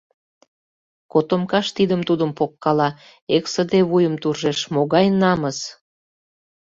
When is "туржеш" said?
4.21-4.59